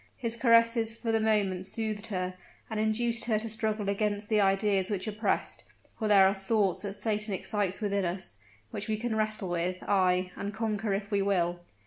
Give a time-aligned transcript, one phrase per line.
[0.17, 2.33] His caresses for the moment soothed her,
[2.71, 5.63] and induced her to struggle against the ideas which oppressed:
[5.99, 8.37] for there are thoughts that Satan excites within us,
[8.71, 11.59] which we can wrestle with ay, and conquer if we will.